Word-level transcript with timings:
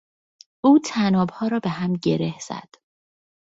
او 0.65 0.79
طنابها 0.85 1.47
را 1.47 1.59
به 1.59 1.69
هم 1.69 1.93
گره 1.93 2.35
زد. 2.47 2.69